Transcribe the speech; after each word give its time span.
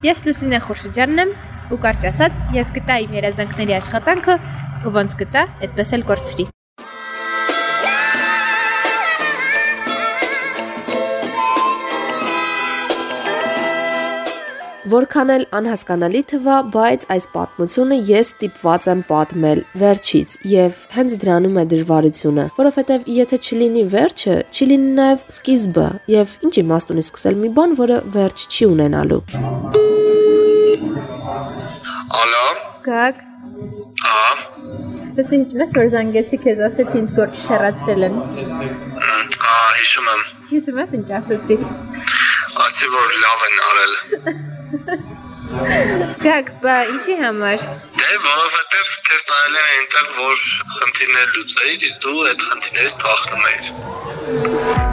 Ես 0.00 0.22
Լուսինե 0.24 0.58
Խուրշիջյանն 0.64 1.20
եմ 1.20 1.32
ու 1.76 1.78
կարճ 1.82 2.06
ասած, 2.08 2.38
ես 2.56 2.70
գտա 2.78 2.94
իմ 3.04 3.18
երազանքների 3.18 3.74
աշխատանքը 3.76 4.36
ու 4.88 4.92
ոնց 4.94 5.16
գտա, 5.20 5.42
այդպես 5.66 5.92
էլ 5.98 6.06
կորցրի։ 6.08 6.46
Որքան 14.88 15.30
էլ 15.34 15.42
անհասկանալի 15.52 16.20
թվա, 16.30 16.54
բայց 16.72 17.02
այս 17.12 17.24
պատմությունը 17.34 17.96
ես 18.08 18.28
ստիպված 18.30 18.86
եմ 18.88 19.00
պատմել 19.10 19.58
վերջից 19.76 20.36
եւ 20.48 20.78
հենց 20.94 21.16
դրանում 21.20 21.58
է 21.60 21.64
դժվարությունը, 21.72 22.44
որովհետեւ 22.56 23.02
եթե 23.12 23.38
չլինի 23.44 23.82
վերջը, 23.92 24.36
չի 24.56 24.68
լինի 24.70 24.92
նաեւ 24.96 25.26
սկիզբը 25.36 25.84
եւ 26.14 26.32
ինչ 26.48 26.54
իմաստ 26.62 26.94
ունի 26.94 27.04
սկսել 27.04 27.36
մի 27.42 27.50
բան, 27.60 27.74
որը 27.80 27.98
վերջ 28.16 28.44
չի 28.48 28.68
ունենալու։ 28.70 29.20
Ալո։ 32.20 32.46
Գակ, 32.88 33.20
Ահա։ 34.00 34.32
լսի 35.20 35.42
հիշում 35.42 35.60
ես, 35.60 35.74
որ 35.76 35.90
զանգեցի 35.96 36.38
քեզ 36.46 36.62
ասեցի 36.70 36.96
ինձ 37.02 37.12
գործից 37.20 37.50
հեռացրել 37.52 38.06
են։ 38.08 38.16
Ահա, 39.44 39.60
հիշում 39.82 40.08
եմ։ 40.14 40.24
Հիշում 40.54 40.80
ես 40.84 40.96
ինչ 41.00 41.08
ասեցիր։ 41.20 41.68
Ասի 42.64 42.90
որ 42.96 43.20
լավ 43.26 43.44
են 43.50 43.60
արել։ 43.68 44.40
Գակ, 44.70 46.50
բա 46.62 46.74
ինչի 46.92 47.16
համար։ 47.20 47.64
Դե 47.96 48.10
որովհետև 48.26 48.92
քեզ 49.08 49.24
նայել 49.30 49.58
են 49.62 49.72
այնտեղ 49.72 50.12
որ 50.20 50.44
խնդիրներ 50.76 51.34
լուծեիր, 51.38 51.88
իսկ 51.90 52.06
դու 52.06 52.22
այդ 52.30 52.46
խնդիրներից 52.52 52.96
փախնում 53.02 53.44
ես։ 53.50 54.89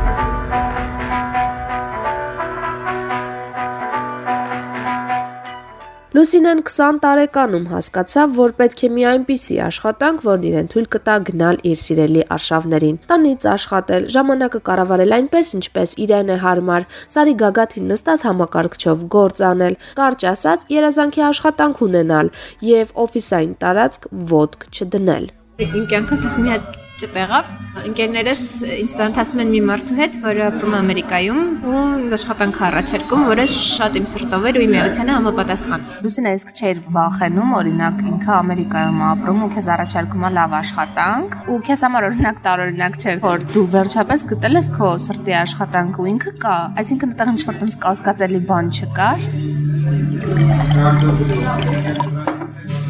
Լուսինեն 6.18 6.62
20 6.65 6.96
տարեկանում 7.04 7.65
հասկացավ, 7.70 8.32
որ 8.34 8.54
պետք 8.57 8.79
է 8.85 8.87
մի 8.90 9.04
այնպիսի 9.10 9.57
աշխատանք, 9.68 10.24
որն 10.26 10.48
իրեն 10.49 10.70
թույլ 10.71 10.87
կտա 10.96 11.18
գնալ 11.27 11.59
իր 11.70 11.77
սիրելի 11.82 12.24
արշավներին։ 12.34 12.96
Տնից 13.12 13.46
աշխատել, 13.51 14.07
ժամանակը 14.15 14.62
կառավարել 14.70 15.13
այնպես, 15.20 15.51
ինչպես 15.59 15.93
իրեն 16.07 16.34
է 16.34 16.40
հարմար, 16.48 16.90
Սարի 17.18 17.37
գագաթին 17.43 17.93
նստած 17.93 18.26
համակարգչով 18.32 19.05
գործ 19.18 19.43
անել, 19.51 19.77
կարճ 20.01 20.27
ասած, 20.34 20.65
երազանքի 20.79 21.26
աշխատանք 21.27 21.85
ունենալ 21.91 22.34
եւ 22.71 22.98
օֆիսային 23.05 23.55
տարածք 23.62 24.12
ոդկ 24.34 24.68
չդնել։ 24.74 25.31
Իմ 25.70 25.87
կյանքս 25.93 26.27
ես 26.31 26.41
մի 26.41 26.54
հատ 26.55 26.87
չտեղավ։ 26.98 27.45
Ընկերներս 27.77 28.41
ինձ 28.73 28.91
ծանոթացնում 28.98 29.41
են 29.43 29.49
մի 29.53 29.59
մարդու 29.67 29.98
հետ, 29.98 30.13
որը 30.23 30.41
ապրում 30.48 30.73
է 30.73 30.77
Ամերիկայում 30.77 31.41
ու 31.67 31.81
ինձ 32.01 32.15
աշխատանք 32.17 32.57
առաջարկում, 32.67 33.21
որը 33.31 33.45
շատ 33.53 33.99
իմ 33.99 34.05
սրտով 34.13 34.48
էր 34.49 34.55
ու 34.57 34.63
իմ 34.65 34.73
էությանը 34.81 35.12
համապատասխան։ 35.18 35.81
Լուսինա 36.07 36.31
իսկ 36.37 36.49
չէր 36.57 36.77
վախենում, 36.98 37.49
օրինակ 37.57 37.98
ինքը 38.12 38.31
Ամերիկայում 38.37 38.99
ապրում 39.12 39.40
ու 39.45 39.51
քեզ 39.53 39.68
առաջարկում 39.77 40.25
է 40.27 40.29
լավ 40.37 40.51
աշխատանք, 40.57 41.29
ու 41.53 41.59
քեզ 41.68 41.79
համար 41.87 42.07
օրինակ 42.07 42.37
տարօրինակ 42.48 42.93
չէ, 42.98 43.13
որ 43.27 43.37
դու 43.53 43.68
վերջապես 43.77 44.20
գտել 44.34 44.53
ես 44.57 44.68
քո 44.77 44.87
սրտի 45.05 45.34
աշխատանք 45.43 45.93
ու 46.01 46.09
ինքը 46.18 46.31
կա։ 46.41 46.57
Այսինքն 46.81 47.13
այդտեղ 47.18 47.29
ինչ-որ 47.34 47.55
տենց 47.62 47.73
կասկածելի 47.84 48.41
բան 48.49 48.65
չկար։ 48.77 49.18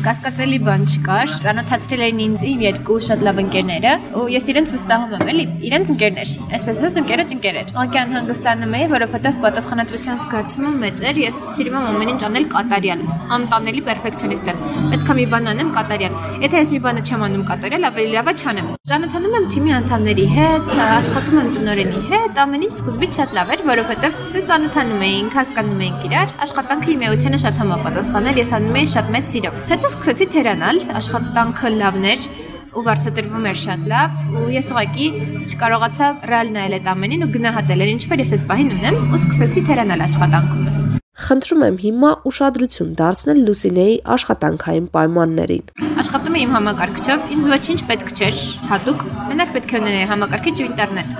Կասկածելի 0.07 0.57
բան 0.63 0.83
չկար։ 0.87 1.31
Ծանոթացրել 1.43 2.01
էին 2.05 2.19
ինձ 2.23 2.43
իմ 2.47 2.61
երկու 2.63 2.99
շատ 3.07 3.25
լավ 3.27 3.41
ընկերները, 3.41 3.91
ու 4.15 4.23
ես 4.31 4.47
իրենց 4.53 4.71
վստահում 4.75 5.15
եմ, 5.17 5.25
էլի, 5.33 5.45
իրենց 5.67 5.91
ընկերներ։ 5.93 6.31
Այսպես 6.55 6.79
ասած 6.79 6.99
ընկերոջ 7.01 7.35
ընկերեր։ 7.35 7.75
Անկյան 7.83 8.15
հանգստանում 8.15 8.77
էի, 8.79 8.87
որովհետև 8.95 9.43
պատասխանատվության 9.43 10.21
զգացումը 10.23 10.73
մեծ 10.87 11.03
էր։ 11.11 11.21
Ես 11.27 11.43
սիրում 11.57 11.77
եմ 11.81 11.91
ամեն 11.91 12.15
ինչ 12.15 12.21
անել 12.31 12.49
կատարյալ, 12.55 13.05
անտանելի 13.41 13.85
պերֆեկցիոնիստ 13.91 14.51
եմ։ 14.55 14.65
Պետք 14.95 15.11
է 15.11 15.19
մի 15.19 15.29
բան 15.35 15.53
անեմ 15.57 15.75
կատարյալ։ 15.75 16.19
Եթե 16.47 16.63
ես 16.63 16.75
մի 16.77 16.83
բանը 16.87 17.07
չեմ 17.11 17.27
անում 17.27 17.47
կատարյալ, 17.51 17.91
ավելի 17.91 18.11
լավը 18.15 18.39
չանեմ։ 18.39 18.76
Ծանոթանում 18.87 19.33
եմ 19.35 19.45
թիմի 19.51 19.71
անդամների 19.75 20.25
հետ, 20.31 20.69
աշխատում 20.79 21.39
եմ 21.41 21.47
տնօրենի 21.57 22.01
հետ, 22.07 22.37
ամեն 22.39 22.61
ինչ 22.63 22.69
սկզբից 22.71 23.17
շատ 23.17 23.33
լավ 23.35 23.49
էր, 23.51 23.63
որովհետև 23.67 24.19
դե 24.31 24.43
ծանոթանում 24.47 25.01
էինք, 25.07 25.33
հասկանում 25.35 25.81
էինք 25.87 26.05
իրար, 26.07 26.31
աշխատանքը 26.45 26.89
իմ 26.93 27.03
էությանը 27.09 27.39
շատ 27.41 27.59
համապատասխան 27.61 28.29
էր, 28.31 28.39
ես 28.39 28.53
անում 28.57 28.77
էի 28.79 28.87
շատ 28.93 29.09
մեծ 29.17 29.27
սիրով։ 29.33 29.57
Հետո 29.73 29.91
սկսեցի 29.91 30.27
թերանալ, 30.37 30.79
աշխատանքը 31.01 31.73
լավն 31.81 32.07
էր 32.13 32.29
ու 32.77 32.85
վարձատրվում 32.87 33.49
էր 33.51 33.59
շատ 33.67 33.91
լավ 33.91 34.21
ու 34.37 34.45
ես 34.55 34.71
ուղղակի 34.71 35.09
չկարողացա 35.51 36.07
ռեալ 36.31 36.53
նայել 36.55 36.77
այդ 36.79 36.89
ամենին 36.93 37.27
ու 37.27 37.31
գնահատել 37.35 37.83
էր 37.87 37.93
ինչպես 37.97 38.23
ես 38.23 38.33
այդ 38.37 38.47
պահին 38.53 38.71
ունեմ 38.77 39.03
ու 39.11 39.21
սկսեցի 39.25 39.65
թերանալ 39.67 40.07
աշխատանքումս։ 40.07 40.81
Խնդրում 41.17 41.63
եմ 41.65 41.77
հիմա 41.81 42.09
ուշադրություն 42.29 42.89
դարձնել 42.97 43.39
Լուսինեի 43.47 43.93
աշխատանքային 44.13 44.89
պայմաններին։ 44.93 45.63
Աշխատում 46.03 46.35
եմ 46.37 46.43
իմ 46.43 46.51
համակարգչով, 46.53 47.23
ինձ 47.33 47.47
ոչինչ 47.53 47.79
պետք 47.89 48.11
չէր 48.13 48.37
հատուկ, 48.69 49.01
մենակ 49.31 49.55
պետք 49.55 49.73
է 49.73 49.79
ունենայի 49.81 50.09
համակարգիչ 50.11 50.53
ու 50.61 50.67
ինտերնետ։ 50.67 51.17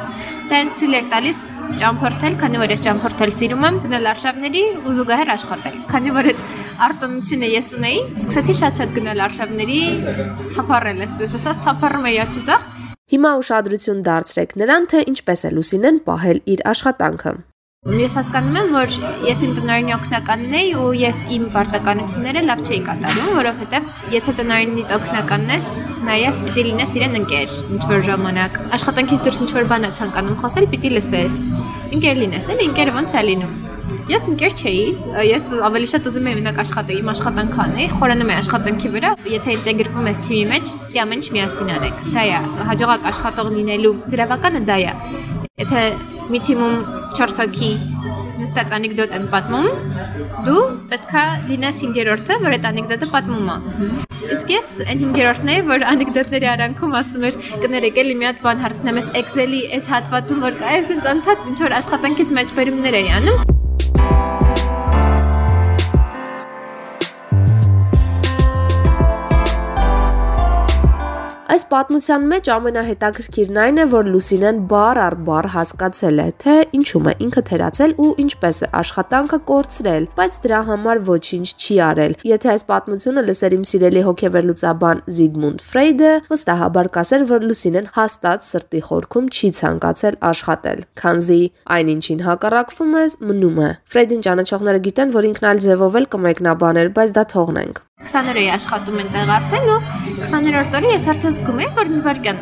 Դա 0.47 0.59
ինձ 0.63 0.75
թույլ 0.77 0.97
էր 1.01 1.09
տալիս 1.17 1.39
ճամփորդել, 1.81 2.37
քանի 2.45 2.61
որ 2.61 2.73
ես 2.77 2.85
ճամփորդել 2.85 3.33
սիրում 3.41 3.65
եմ, 3.67 3.81
գնալ 3.87 4.07
արշավների 4.13 4.63
ու 4.77 4.95
զուգահեռ 5.01 5.33
աշխատել։ 5.33 5.81
Քանի 5.89 6.13
որ 6.13 6.31
այդ 6.31 6.45
արտոնությունը 6.87 7.51
ես 7.57 7.73
ունեի, 7.81 7.99
սկսեցի 8.21 8.57
շատ-շատ 8.61 8.95
գնալ 9.01 9.25
արշավների, 9.27 9.81
թափառել, 10.53 11.03
այսպես 11.09 11.37
ասած, 11.41 11.61
թափառում 11.67 12.09
էի 12.13 12.21
աչուձախ։ 12.27 12.71
Հիմա 13.17 13.35
ուշադրություն 13.41 14.01
դարձրեք 14.07 14.57
նրան, 14.61 14.89
թե 14.93 15.05
ինչպես 15.11 15.47
է 15.47 15.53
Լուսինեն 15.57 16.01
պահել 16.07 16.43
իր 16.53 16.67
աշխատանքը։ 16.75 17.37
Ես 17.87 18.17
հասկանում 18.17 18.57
եմ, 18.59 18.73
որ 18.75 18.95
ես 19.23 19.41
իմ 19.45 19.51
տնօրենի 19.55 19.93
օգնականն 19.95 20.55
էի 20.59 20.71
ու 20.75 20.87
ես 20.99 21.19
իմ 21.31 21.43
պարտականությունները 21.53 22.41
լավ 22.43 22.63
չէի 22.67 22.79
կատարում, 22.83 23.29
որովհետև 23.37 23.87
եթե 24.11 24.33
տնօրենի 24.39 24.83
օգնականն 24.97 25.53
ես, 25.55 25.67
նաև 26.03 26.41
պիտի 26.43 26.65
լինես 26.67 26.95
իրեն 26.99 27.15
ընկեր 27.21 27.55
ինչ 27.77 27.81
որ 27.87 28.03
ժամանակ։ 28.09 28.59
Աշխատանքից 28.75 29.23
դուրս 29.27 29.39
ինչ 29.45 29.51
որ 29.55 29.69
բան 29.71 29.87
է 29.87 29.91
ցանկանում 30.01 30.37
խոսել, 30.43 30.67
պիտի 30.75 30.91
լսես։ 30.97 31.39
Ընկեր 31.95 32.21
լինես, 32.27 32.51
էլի 32.57 32.67
ընկերը 32.67 32.95
ոնց 32.97 33.15
է 33.15 33.23
լինում։ 33.31 33.55
Ես 34.07 34.27
ընկեր 34.31 34.53
չէի, 34.59 34.83
ես 35.27 35.47
ավելի 35.67 35.87
շատ 35.91 36.05
ուզում 36.07 36.27
եմ 36.27 36.37
մենակ 36.41 36.59
աշխատել, 36.63 36.99
իմ 37.01 37.09
աշխատանքը 37.11 37.59
անել, 37.63 37.89
խորանում 37.95 38.31
եմ 38.31 38.39
աշխատանքի 38.41 38.91
վրա։ 38.93 39.11
Եթե 39.31 39.55
ինտեգրվում 39.57 40.07
ես 40.11 40.19
թիմի 40.27 40.45
մեջ, 40.51 40.75
դի 40.91 41.01
ամեն 41.03 41.23
ինչ 41.23 41.27
միասին 41.37 41.73
անեք։ 41.75 42.05
Դա 42.15 42.23
է 42.27 42.39
հաջողակ 42.71 43.09
աշխատող 43.11 43.51
լինելու 43.57 43.93
գրավականը 44.15 44.63
դա 44.67 44.77
է։ 44.87 44.95
Եթե 45.57 45.83
մի 46.31 46.41
թիմում 46.47 46.75
4 47.17 47.39
հոգի 47.41 47.72
նստած 48.38 48.73
անեկդոտ 48.78 49.13
են 49.17 49.25
պատմում, 49.31 49.67
դու 50.45 50.59
պետքա 50.91 51.23
լինես 51.47 51.79
5-րդը, 51.83 52.38
որ 52.44 52.55
այդ 52.57 52.67
անեկդոտը 52.69 53.09
պատմում 53.16 53.50
է։ 53.53 53.57
Իսկ 54.38 54.53
ես 54.53 54.69
այն 54.85 55.03
5-րդն 55.17 55.51
եմ, 55.56 55.73
որ 55.73 55.85
անեկդոտների 55.95 56.50
արանքում 56.53 56.97
ասում 57.01 57.27
էր 57.31 57.41
կներեք 57.66 58.01
էլի 58.03 58.17
մի 58.22 58.29
հատ 58.29 58.41
բան 58.45 58.66
հարցնեմ, 58.67 59.01
ես 59.01 59.11
Excel-ի 59.23 59.61
այս 59.79 59.91
հատվածում 59.97 60.47
որ 60.47 60.57
կա, 60.61 60.73
ես 60.77 60.97
ինձ 60.97 61.11
անդադ 61.17 61.53
ինչ 61.53 61.59
որ 61.66 61.79
աշխատանքից 61.81 62.35
մեջբերումներ 62.38 63.01
էի 63.01 63.16
անում։ 63.22 63.56
պատմության 71.72 72.25
մեջ 72.31 72.50
ամենահետաքրքիրն 72.53 73.57
այն 73.63 73.79
է, 73.81 73.85
որ 73.91 74.09
Լուսինեն 74.13 74.59
բառ 74.72 75.00
առ 75.03 75.16
բառ 75.28 75.47
հասկացել 75.53 76.22
է, 76.23 76.28
թե 76.44 76.55
ինչու 76.78 77.01
է 77.11 77.13
ինքը 77.25 77.44
թերացել 77.50 77.95
ու 78.03 78.09
ինչպես 78.23 78.61
է 78.67 78.69
աշխատանքը 78.81 79.39
կորցրել, 79.51 80.07
բայց 80.19 80.38
դրա 80.45 80.61
համար 80.69 81.01
ոչինչ 81.07 81.47
չի 81.57 81.77
արել։ 81.88 82.16
Եթե 82.31 82.51
այս 82.53 82.66
պատմությունը 82.72 83.25
լսեր 83.27 83.57
իմ 83.57 83.66
սիրելի 83.72 84.03
հոգեվերլուծաբան 84.07 85.03
Զիգմունդ 85.17 85.66
Ֆրեյդը, 85.67 86.13
վստահաբար 86.31 86.91
կասեր, 86.97 87.27
որ 87.33 87.47
Լուսինեն 87.47 87.91
հաստատ 87.97 88.47
սրտի 88.51 88.81
խորքում 88.88 89.27
չի 89.33 89.51
ցանկացել 89.61 90.22
աշխատել, 90.31 90.86
քանզի 91.01 91.41
այն 91.77 91.91
ինչին 91.97 92.24
հակառակվում 92.27 92.95
ես, 93.01 93.19
մնում 93.27 93.59
է։ 93.68 93.74
Ֆրեյդին 93.95 94.24
ճանաչողները 94.27 94.86
գիտեն, 94.88 95.13
որ 95.18 95.30
ինքն 95.33 95.51
այլ 95.51 95.68
ձևով 95.68 96.01
էլ 96.01 96.09
կմեկնաբաներ, 96.18 96.95
բայց 96.97 97.15
դա 97.18 97.30
թողնենք։ 97.38 97.87
20 98.05 98.27
օր 98.29 98.38
էի 98.38 98.49
աշխատում 98.53 98.99
այնտեղ 99.01 99.29
արդեն 99.35 99.71
ու 99.73 99.77
20-րդ 100.19 100.75
օրը 100.77 100.91
ես 100.91 101.07
արդեն 101.15 101.33
զգում 101.33 101.61
եմ, 101.63 101.71
որ 101.79 101.89
մի 101.95 102.01
վարքան 102.05 102.41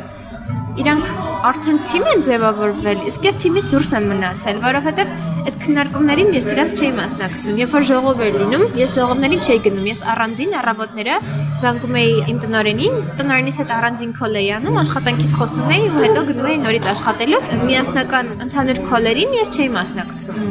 իրանք 0.76 1.12
արդեն 1.46 1.78
թիմ 1.86 2.06
են 2.10 2.24
ձևավորվել, 2.26 3.02
իսկ 3.10 3.26
ես 3.28 3.36
թիմից 3.44 3.66
դուրս 3.72 3.92
եմ 3.96 4.06
մնացել, 4.12 4.58
որովհետև 4.64 5.12
այդ 5.46 5.58
քննարկումներին 5.62 6.32
ես 6.36 6.48
իրաց 6.56 6.74
չէի 6.80 6.90
մասնակցում։ 6.98 7.60
Երբ 7.62 7.76
որ 7.76 7.86
ժողով 7.90 8.22
էր 8.26 8.38
լինում, 8.42 8.64
ես 8.82 8.96
ժողովներին 8.98 9.44
չէի 9.46 9.60
գնում, 9.68 9.88
ես 9.92 10.02
առանձին 10.16 10.56
առավոտները 10.62 11.20
զանգում 11.62 11.98
էի 12.02 12.16
իմ 12.34 12.40
տնօրենին, 12.46 12.98
տնօրենից 13.20 13.60
հետ 13.62 13.74
առանձին 13.76 14.16
քոլ 14.20 14.40
էի 14.42 14.50
անում, 14.56 14.80
աշխատանքից 14.82 15.36
խոսում 15.40 15.72
էի 15.76 15.86
ու 15.86 16.04
հետո 16.06 16.24
գնում 16.32 16.50
էի 16.50 16.60
նորից 16.66 16.90
աշխատելու։ 16.96 17.42
Միասնական 17.66 18.34
ընդհանուր 18.46 18.82
քոլերին 18.90 19.38
ես 19.38 19.54
չէի 19.56 19.70
մասնակցում։ 19.76 20.44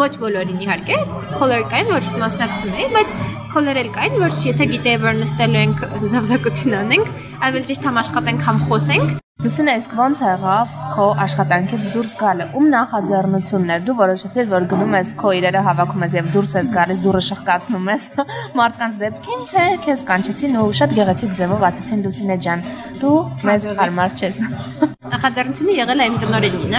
Ոչ 0.00 0.12
բոլորին 0.24 0.60
իհարկե, 0.64 1.00
քոլեր 1.36 1.64
կային, 1.70 1.90
որ 1.94 2.10
մասնակցում 2.24 2.76
էի, 2.80 2.90
բայց 2.96 3.16
քոլեր 3.50 3.80
էլ 3.84 3.90
կային, 4.00 4.20
որ 4.24 4.36
եթե 4.46 4.68
գիտեի, 4.74 5.00
որ 5.04 5.18
նստելու 5.20 5.60
ենք 5.60 5.82
զավզակություն 6.14 6.78
անենք, 6.80 7.10
ավելի 7.50 7.66
ճիշտ 7.70 7.90
համ 7.90 8.00
աշխատենք, 8.04 8.46
համ 8.46 8.62
խոսենք, 8.70 9.18
Լուսինե, 9.40 9.74
իսկ 9.80 9.92
ո՞նց 9.96 10.18
եղավ 10.20 10.72
քո 10.92 11.04
աշխատանքից 11.24 11.84
դուրս 11.94 12.14
գալը։ 12.20 12.46
Ում 12.60 12.66
նախաձեռնություններ 12.74 13.86
դու 13.86 13.94
որոշեցիր, 14.00 14.50
որ 14.50 14.66
գնում 14.68 14.96
ես 14.98 15.12
քո 15.22 15.32
իրերը 15.38 15.62
հավաքում 15.64 16.04
ես 16.04 16.16
եւ 16.18 16.28
դուրս 16.34 16.52
ես 16.58 16.68
գալիս, 16.74 17.00
դուրը 17.06 17.22
շղկացնում 17.30 17.88
ես 17.88 18.04
մարդկանց 18.60 18.98
դեպքին, 19.00 19.46
թե 19.54 19.64
քեզ 19.86 20.04
կանչեցին 20.10 20.60
ու 20.60 20.66
շատ 20.80 20.94
գեղեցիկ 21.00 21.32
ձևով 21.40 21.64
ասացին 21.70 22.04
Լուսինե 22.04 22.36
ջան, 22.44 22.66
դու 23.00 23.16
մեզ 23.48 23.68
հարմար 23.80 24.16
չես։ 24.20 24.42
Նախաձեռնությունը 25.14 25.78
եղել 25.80 26.04
է 26.04 26.10
իմ 26.10 26.20
տնօրենին, 26.20 26.76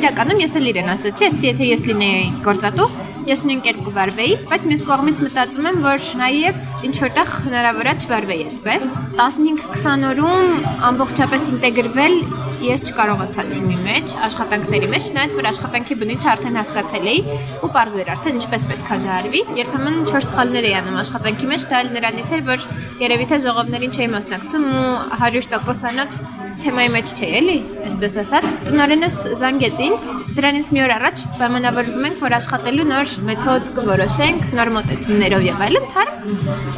իրականում 0.00 0.42
ես 0.48 0.56
էլ 0.58 0.72
իրեն 0.72 0.92
ասացի, 0.96 1.28
ասեցի, 1.28 1.50
եթե 1.52 1.68
ես 1.68 1.84
լինեի 1.92 2.24
գործատու, 2.48 2.88
ես 3.28 3.42
նույն 3.44 3.58
կերպ 3.66 3.80
կվարվեի, 3.84 4.34
բայց 4.48 4.62
մյուս 4.70 4.82
կողմից 4.88 5.18
մտածում 5.24 5.66
եմ, 5.68 5.78
որ 5.84 6.04
նաև 6.18 6.60
ինչ 6.88 6.94
որտեղ 7.04 7.32
հնարավոր 7.44 7.88
է 7.90 7.94
չվարվեի 7.98 8.44
այդպես։ 8.48 8.86
15-20 9.18 10.06
օրում 10.08 10.68
ամբողջապես 10.88 11.48
ինտեգրվել 11.52 12.16
ես 12.64 12.84
չկարողացա 12.88 13.44
թիմի 13.52 13.76
մեջ, 13.84 14.14
աշխատանքների 14.28 14.88
մեջ, 14.94 15.08
չնայած 15.12 15.36
որ 15.38 15.48
աշխատանքի 15.52 15.96
բնույթը 16.00 16.30
արդեն 16.32 16.58
հասկացել 16.58 17.06
էի 17.12 17.20
ու 17.62 17.70
parzեր 17.76 18.10
արդեն 18.16 18.40
ինչպես 18.40 18.66
պետքա 18.72 18.98
դա 19.04 19.12
արվի։ 19.18 19.42
Երբեմն 19.60 20.00
ինչ 20.00 20.08
որ 20.16 20.26
սխալներ 20.28 20.68
էի 20.68 20.76
անում 20.80 20.98
աշխատանքի 21.04 21.50
մեջ, 21.52 21.68
դա 21.70 21.82
էլ 21.84 21.92
նրանից 21.98 22.34
էր, 22.34 22.44
որ 22.48 22.66
երևի 23.04 23.28
թե 23.30 23.40
ժողովներին 23.46 23.94
չէի 23.94 24.10
մասնակցում 24.16 24.68
ու 24.74 24.84
100% 25.22 25.90
անած 25.92 26.22
թեմայի 26.62 26.90
մեջ 26.94 27.10
չէ, 27.14 27.28
էլի, 27.38 27.56
այսպես 27.88 28.14
ասած։ 28.22 28.46
Տնորենս 28.68 29.16
զանգեց 29.38 29.82
ինձ, 29.84 30.06
դրանից 30.38 30.70
մի 30.74 30.82
օր 30.84 30.94
առաջ 30.96 31.22
պայմանավորվում 31.38 32.06
ենք, 32.08 32.20
որ 32.24 32.36
աշխատելու 32.38 32.86
նոր 32.88 33.14
մեթոդ 33.28 33.70
կորոշենք, 33.78 34.46
նոր 34.58 34.72
մոտեցումներով 34.78 35.46
եւ 35.48 35.64
այլն, 35.68 35.88
թարմ։ 35.94 36.32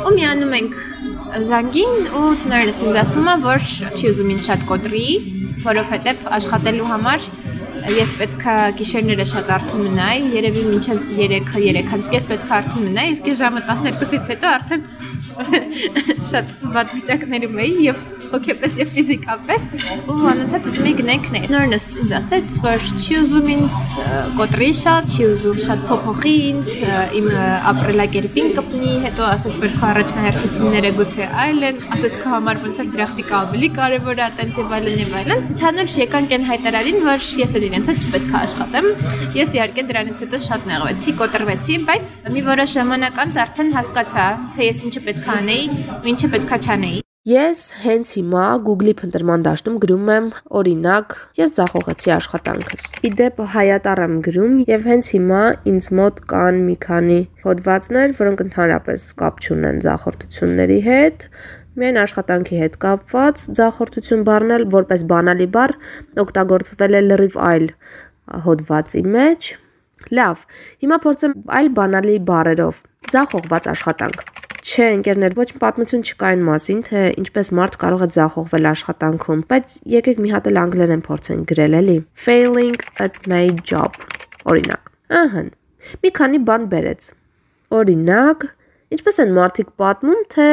Ու 0.05 0.15
միանում 0.19 0.57
ենք 0.61 0.81
զանգին 1.51 2.11
ու 2.21 2.27
տնորենս 2.45 2.83
ինձ 2.87 3.01
ասում 3.05 3.31
է, 3.31 3.37
որ 3.47 3.69
չի 3.91 4.11
ուզում 4.11 4.33
ինձ 4.37 4.51
շատ 4.51 4.67
կոտրի, 4.71 5.07
որովհետեւ 5.65 6.29
աշխատելու 6.41 6.91
համար 6.91 7.31
ես 7.81 8.13
պետքա 8.19 8.55
գիշերները 8.77 9.25
շատ 9.31 9.51
արթուն 9.55 9.85
մնայի, 9.87 10.27
երևի 10.37 10.65
մինչև 10.69 10.99
3-3 11.17 11.87
3-ից 11.89 12.27
պետքա 12.31 12.59
արթուն 12.61 12.85
մնայի, 12.91 13.15
իսկ 13.17 13.31
ժամը 13.41 13.63
12-ից 13.71 14.31
հետո 14.35 14.51
արդեն 14.59 14.85
շատ 16.31 16.53
վատ 16.75 16.93
վիճակներում 16.97 17.61
էի 17.65 17.75
եւ 17.87 18.03
հոգեպես 18.31 18.77
եւ 18.81 18.91
ֆիզիկապես 18.95 19.67
ու 20.11 20.17
անընդհատ 20.31 20.69
ուզում 20.71 20.89
էի 20.91 20.95
գնանք 21.01 21.29
ներ։ 21.35 21.47
Նորնս 21.55 21.87
ինձ 22.05 22.15
ասեց, 22.21 22.53
որ 22.65 22.85
չի 23.01 23.17
ուզում 23.21 23.49
ինձ 23.55 23.79
կոտրի 24.41 24.71
շատ, 24.81 25.09
չի 25.11 25.27
ուզում 25.31 25.61
շատ 25.67 25.85
փոփոխի 25.91 26.35
ինձ, 26.51 26.71
իմ 27.21 27.29
ապրելակերպին 27.71 28.51
կպնի, 28.59 28.93
հետո 29.07 29.27
ասեց, 29.31 29.61
որ 29.65 29.75
քո 29.81 29.89
առաջնահերթությունները 29.91 30.93
գուցե 31.01 31.29
այլ 31.45 31.67
են, 31.71 31.81
ասեց 31.97 32.19
քո 32.21 32.33
համար 32.35 32.63
ոնց 32.65 32.81
որ 32.81 32.91
դրախտիկը 32.95 33.37
ավելի 33.41 33.71
կարեւոր 33.81 34.21
է, 34.21 34.25
այտենց 34.31 34.61
եւ 34.61 34.75
այլն 34.79 35.01
եւ 35.01 35.15
այլն։ 35.21 35.45
Ընդհանուր 35.55 35.95
եկանք 36.01 36.35
այն 36.37 36.47
հայտարարին, 36.51 37.01
որ 37.07 37.27
ես 37.41 37.57
էլ 37.61 37.67
իրենց 37.71 37.91
հետ 37.91 38.07
չպետք 38.11 38.31
է 38.31 38.39
աշխատեմ։ 38.41 38.89
Ես 39.41 39.55
իհարկե 39.61 39.85
դրանից 39.91 40.25
հետո 40.25 40.41
շատ 40.47 40.69
նեղվեցի, 40.71 41.15
կոտրվեցի, 41.21 41.79
բայց 41.91 42.15
մի 42.35 42.45
որոշ 42.51 42.75
ժամանակ 42.81 43.21
անց 43.25 43.41
արդեն 43.45 43.73
հասկացա, 43.77 44.27
թե 44.57 44.69
ես 44.71 44.83
ինչը 44.91 45.05
պետք 45.11 45.30
է 45.31 45.39
անեի 45.39 45.67
ու 46.01 46.11
ինչը 46.11 46.29
պետք 46.35 46.53
է 46.57 46.59
չանեի։ 46.67 46.99
Ես 47.31 47.59
հենց 47.85 48.11
հիմա 48.17 48.45
Google-ի 48.67 48.93
փնտրման 48.97 49.43
դաշտում 49.45 49.75
գրում 49.83 50.07
եմ 50.15 50.29
օրինակ 50.61 51.17
ես 51.37 51.53
զախողեցի 51.59 52.13
աշխատանքս։ 52.15 52.87
Իդեպ 53.07 53.43
հայատար 53.55 54.03
եմ 54.07 54.15
գրում 54.27 54.55
եւ 54.71 54.89
հենց 54.91 55.11
հիմա 55.15 55.43
ինձ 55.71 55.89
մոտ 56.01 56.23
կան 56.33 56.61
մի 56.65 56.77
քանի 56.87 57.21
հոդվածներ, 57.45 58.15
որոնք 58.21 58.43
ընդհանրապես 58.47 59.07
կապ 59.21 59.45
չունեն 59.45 59.81
զախորտությունների 59.87 60.81
հետ, 60.89 61.29
Միայն 61.81 61.99
աշխատանքի 62.03 62.57
հետ 62.61 62.77
կապված 62.83 63.43
ձախորդություն 63.57 64.25
բառնել 64.27 64.65
որպես 64.75 65.05
բանալի 65.13 65.47
բառ 65.55 65.75
օգտագործվել 66.25 66.99
է 66.99 67.05
լրիվ 67.07 67.39
այլ 67.51 67.69
հոդվածի 68.49 69.05
մեջ։ 69.15 69.53
Լավ, 70.19 70.45
հիմա 70.83 71.01
փորձեմ 71.07 71.39
այլ 71.61 71.73
բանալի 71.79 72.19
բառերով։ 72.33 72.85
Ձախողված 73.15 73.73
աշխատանք։ 73.77 74.40
Չէ, 74.71 74.85
ընկերներ, 75.01 75.33
ոչ 75.35 75.47
պատմություն 75.59 76.03
չկա 76.07 76.27
այն 76.31 76.43
մասին, 76.47 76.83
թե 76.87 77.01
ինչպես 77.19 77.49
մարդ 77.59 77.77
կարող 77.83 78.03
է 78.05 78.07
ձախողվել 78.15 78.69
աշխատանքում, 78.71 79.41
բայց 79.51 79.73
եկեք 79.95 80.21
մի 80.23 80.31
հատ 80.31 80.47
էլ 80.51 80.61
անգլերեն 80.63 81.03
փորձենք 81.09 81.49
գրել, 81.51 81.75
էլի։ 81.81 81.97
Failing 82.27 82.77
at 83.03 83.19
my 83.33 83.49
job։ 83.67 83.99
Օրինակ։ 84.53 84.93
Ահա։ 85.21 85.43
Մի 86.05 86.13
քանի 86.21 86.43
բան 86.47 86.69
բերեց։ 86.71 87.09
Օրինակ, 87.81 88.47
ինչպես 88.95 89.21
են 89.25 89.35
մարդիկ 89.41 89.75
պատմում, 89.83 90.23
թե 90.37 90.49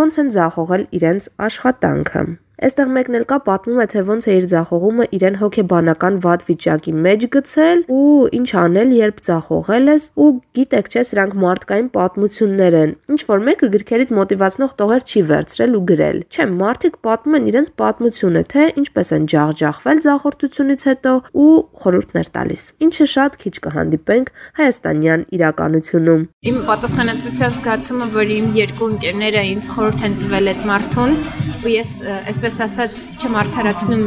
ոնց 0.00 0.18
են 0.24 0.32
ձախողել 0.40 0.86
իրենց 1.00 1.28
աշխատանքը։ 1.50 2.24
Այստեղ 2.60 2.88
մեկն 2.92 3.16
էլ 3.16 3.22
կա 3.24 3.36
պատմում 3.46 3.78
է, 3.80 3.84
թե 3.88 4.00
ոնց 4.04 4.24
է 4.28 4.32
իր 4.36 4.46
ձախողումը 4.50 5.04
իրեն 5.16 5.36
հոգեբանական 5.40 6.16
վատ 6.24 6.42
վիճակի 6.44 6.92
մեջ 7.06 7.22
գցել 7.32 7.78
ու 7.96 8.00
ինչ 8.36 8.48
անել, 8.60 8.90
երբ 9.00 9.22
ձախողել 9.28 9.88
ես 9.88 10.04
ու 10.20 10.26
գիտեք, 10.58 10.90
չէ, 10.92 11.04
սրանք 11.08 11.36
մարդկային 11.40 11.88
պատմություններ 11.94 12.76
են։ 12.80 12.92
Ինչ 13.16 13.20
որ 13.30 13.44
մեկը 13.48 13.70
գրքերից 13.76 14.12
մոտիվացնող 14.20 14.74
տողեր 14.76 15.06
չի 15.08 15.22
վերցրել 15.30 15.78
ու 15.80 15.82
գրել։ 15.88 16.18
Չէ, 16.28 16.46
մարդիկ 16.60 17.00
պատմում 17.08 17.38
են 17.40 17.48
իրենց 17.48 17.72
պատմությունը, 17.80 18.42
թե 18.52 18.68
ինչպես 18.84 19.12
են 19.16 19.24
ջախջախվել 19.32 20.04
ձախորդությունից 20.04 20.84
հետո 20.90 21.14
ու 21.40 21.48
խորհուրդներ 21.80 22.30
տալիս։ 22.36 22.62
Ինչը 22.84 23.06
շատ 23.14 23.40
քիչ 23.40 23.54
կհանդիպենք 23.64 24.30
հայաստանյան 24.60 25.26
իրականությունում։ 25.40 26.22
Իմ 26.50 26.60
պատասխանատվության 26.68 27.56
զգացումը, 27.56 28.06
որ 28.20 28.34
իմ 28.36 28.46
երկու 28.60 28.90
ընկերները 28.90 29.42
ինձ 29.54 29.70
խորհուրդ 29.70 30.06
են 30.10 30.14
տվել 30.20 30.50
այդ 30.50 30.62
մարդուն, 30.70 31.16
ու 31.60 31.70
ես 31.70 31.90
այսպես 32.10 32.49
այսպես 32.50 32.64
ասած 32.64 32.94
չմարթարացնում 33.22 34.00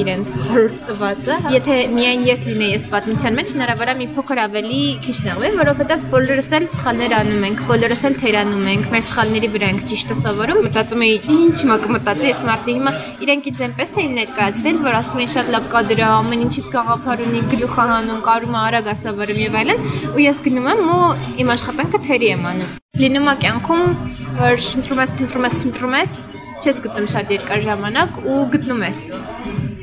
իրենց 0.00 0.30
խորհուրդ 0.46 0.78
տվածը։ 0.88 1.34
Եթե 1.52 1.74
միայն 1.92 2.22
ես 2.24 2.40
լինեի 2.46 2.70
այս 2.76 2.86
պատմության 2.94 3.36
մեջ, 3.36 3.52
հնարավոր 3.56 3.90
է 3.92 3.94
մի 3.98 4.06
փոքր 4.14 4.40
ավելի 4.44 4.78
քիչ 5.04 5.16
նեղվեմ, 5.26 5.58
որովհետև 5.60 6.06
բոլորս 6.14 6.48
էլ 6.56 6.66
սխալներ 6.74 7.14
անում 7.18 7.44
ենք, 7.50 7.60
բոլորս 7.68 8.04
էլ 8.08 8.16
թերանում 8.22 8.64
ենք, 8.72 8.88
մեր 8.94 9.04
սխալների 9.10 9.50
վրա 9.52 9.70
ենք 9.70 9.84
ճիշտը 9.90 10.16
սովորում։ 10.20 10.60
Մտածում 10.70 11.04
էի, 11.10 11.18
ինչ 11.36 11.58
մա 11.68 11.76
կմտածի 11.84 12.30
այս 12.30 12.42
մարդը 12.48 12.74
հիմա 12.80 12.94
իրենք 13.20 13.50
ինձ 13.50 13.62
այնպես 13.68 13.94
էին 14.00 14.16
ներկայացրել, 14.20 14.80
որ 14.88 14.98
ասում 15.00 15.20
էին 15.20 15.32
շատ 15.36 15.52
լավ 15.56 15.70
կադր 15.76 16.00
է, 16.00 16.06
ամեն 16.08 16.44
ինչից 16.48 16.70
գաղափար 16.72 17.24
ունի, 17.28 17.40
գլուխ 17.52 17.78
հանում, 17.90 18.20
կարում 18.30 18.56
է 18.56 18.60
արագ 18.64 18.90
ասավարում 18.94 19.40
եւ 19.44 19.60
այլն, 19.60 19.88
ու 20.14 20.24
ես 20.24 20.42
գնում 20.46 20.70
եմ 20.70 20.92
ու 20.96 21.00
իմ 21.44 21.54
աշխատանքը 21.56 22.02
թերի 22.08 22.30
եմ 22.30 22.46
անում։ 22.50 22.76
Լինում 23.00 23.30
է 23.30 23.34
կյանքում, 23.40 23.84
որ 24.40 24.64
ընտրում 24.80 25.00
ես, 25.00 25.12
ընտրում 25.24 25.46
ես, 25.46 25.54
ընտրում 25.70 25.94
ես, 26.00 26.14
չես 26.60 26.78
գտնում 26.84 27.06
շատ 27.08 27.30
երկար 27.32 27.62
ժամանակ 27.64 28.16
ու 28.28 28.40
գտնում 28.52 28.82
ես։ 28.84 28.98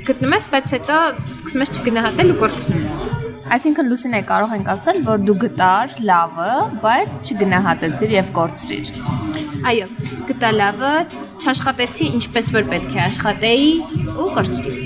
Գտնում 0.07 0.35
ես, 0.35 0.43
բայց 0.51 0.73
հետո 0.75 0.97
սկսում 1.33 1.63
ես 1.63 1.71
չգնահատել 1.77 2.33
ու 2.33 2.35
կորցնում 2.41 2.83
ես։ 2.85 2.97
Այսինքն 3.57 3.89
Լուսինե 3.89 4.21
կարող 4.29 4.53
ենք 4.57 4.69
ասել, 4.75 4.99
որ 5.07 5.23
դու 5.25 5.37
գտար 5.43 5.95
լավը, 6.11 6.51
բայց 6.83 7.31
չգնահատեցիր 7.31 8.13
եւ 8.17 8.31
կորցրիր։ 8.37 8.91
Այո, 9.71 9.87
գտա 10.29 10.51
լավը, 10.59 10.93
չաշխատեցի 11.41 12.11
ինչպես 12.19 12.51
որ 12.59 12.69
պետք 12.75 12.93
է 12.93 13.01
աշխատեի 13.07 13.71
ու 14.13 14.29
կորցրի։ 14.37 14.76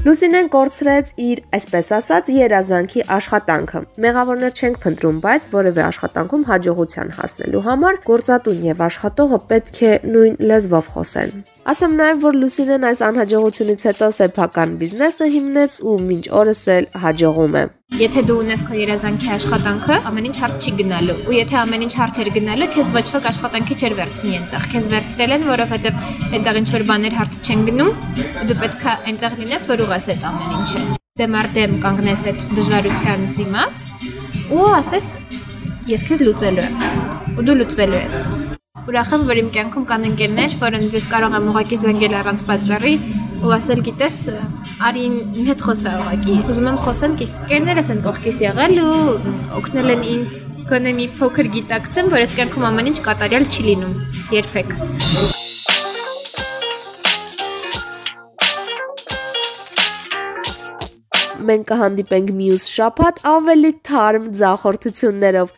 Լուսինեն 0.00 0.46
կորցրեց 0.48 1.08
իր, 1.20 1.40
այսպես 1.52 1.88
ասած, 1.92 2.28
երազանքի 2.32 3.02
աշխատանքը։ 3.16 3.80
Մեղավորներ 4.00 4.54
չենք 4.56 4.78
փնտրում, 4.80 5.18
բայց 5.26 5.48
որևէ 5.52 5.82
աշխատանքում 5.84 6.46
հաջողության 6.50 7.10
հասնելու 7.18 7.60
համար 7.66 7.98
գործատուն 8.06 8.62
եւ 8.70 8.80
աշխատողը 8.86 9.40
պետք 9.50 9.80
է 9.90 9.92
նույն 10.14 10.38
լեզվով 10.50 10.88
խոսեն։ 10.94 11.34
Ասեմ 11.74 11.98
նաեւ, 12.00 12.22
որ 12.24 12.38
Լուսինեն 12.40 12.86
այս 12.90 13.04
անհաջողությունից 13.10 13.84
հետո 13.90 14.08
սեփական 14.20 14.72
բիզնեսը 14.80 15.28
հիմնեց 15.36 15.78
ու 15.84 15.98
մինչ 16.08 16.24
օրս 16.40 16.64
էլ 16.80 16.90
հաջողում 17.04 17.60
է։ 17.60 17.64
Եթե 17.98 18.22
դու 18.22 18.34
ունես 18.44 18.60
քո 18.68 18.76
երազանքի 18.78 19.30
աշխատանքը, 19.34 19.94
ամեն 20.06 20.26
ինչ 20.28 20.34
հարթ 20.40 20.62
չի 20.62 20.72
գնալու, 20.78 21.16
ու 21.26 21.34
եթե 21.34 21.56
ամեն 21.58 21.84
ինչ 21.86 21.94
հարթ 21.98 22.20
էր 22.22 22.28
գնալու, 22.36 22.68
քեզ 22.76 22.92
ոչ 22.94 23.02
ոք 23.16 23.26
աշխատանքի 23.30 23.76
չէր 23.80 23.94
վերցնի 23.98 24.34
այնտեղ։ 24.38 24.66
Քեզ 24.74 24.86
վերցրել 24.92 25.34
են, 25.36 25.46
որովհետև 25.50 25.98
այնտեղ 26.30 26.60
ինչ 26.60 26.68
որ 26.76 26.84
բաներ 26.90 27.16
հարթ 27.18 27.40
չեն 27.50 27.64
գնում, 27.66 27.90
ու 28.30 28.46
դու 28.46 28.58
պետքա 28.60 28.94
այնտեղ 29.10 29.36
լինես, 29.40 29.66
որ 29.70 29.82
ուղղես 29.90 30.06
այդ 30.14 30.28
ամեն 30.30 30.54
ինչը։ 30.60 30.84
Դեմարտեմ 31.20 31.74
կանգնես 31.82 32.22
այդ 32.30 32.46
դժվարության 32.60 33.26
դիմաց 33.40 33.88
ու 34.54 34.68
ասես 34.78 35.08
ես 35.90 36.06
քեզ 36.06 36.22
լուծելու 36.30 36.68
եմ։ 36.70 37.34
Ու 37.40 37.44
դու 37.50 37.58
լուծվելու 37.60 38.00
ես։ 38.00 38.20
Ուրախ 38.90 39.10
եմ, 39.12 39.24
որ 39.28 39.40
իմ 39.40 39.48
կյանքում 39.54 39.84
կան 39.90 40.06
ընկերներ, 40.08 40.54
որոնց 40.62 40.94
ես 40.96 41.08
կարող 41.10 41.34
եմ 41.36 41.48
ուղակի 41.50 41.78
զանգել 41.82 42.14
առանց 42.20 42.44
պատճառի 42.48 42.94
ու 43.40 43.52
ասել, 43.56 43.80
գիտես, 43.86 44.16
արի 44.84 45.02
իմ 45.40 45.46
հետ 45.48 45.62
խոսա 45.64 45.92
ուղակի։ 46.02 46.34
Ուզում 46.52 46.66
եմ 46.70 46.78
խոսեմ, 46.84 47.12
կիս 47.20 47.32
ընկերներս 47.40 47.88
են 47.94 48.00
կողքիս 48.04 48.40
եղել 48.44 48.74
ու 48.84 48.96
օգնել 49.56 49.92
են 49.94 50.02
ինձ 50.12 50.34
գոնե 50.68 50.92
մի 50.98 51.06
փոքր 51.16 51.48
գիտակցեմ, 51.56 52.10
որ 52.12 52.20
ես 52.20 52.34
կյանքում 52.36 52.66
ամեն 52.68 52.90
ինչ 52.90 52.98
կատարյալ 53.08 53.48
չի 53.48 53.64
լինում։ 53.70 53.94
Երբեք։ 54.36 54.76
Մենք 61.50 61.68
կհանդիպենք 61.72 62.32
մյուս 62.36 62.70
շաբաթ 62.76 63.22
ավելի 63.34 63.74
թարմ 63.88 64.32
ձախորդություններով։ 64.40 65.56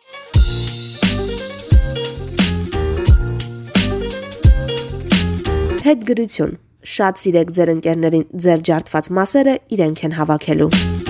Հետգրություն 5.83 6.61
Շատ 6.83 7.21
սիրեք 7.21 7.55
ձեր 7.55 7.71
ընկերներին, 7.77 8.27
ձեր 8.43 8.67
ջարդված 8.67 9.09
մասերը 9.19 9.55
իրենք 9.77 10.03
են 10.09 10.19
հավաքելու։ 10.19 11.02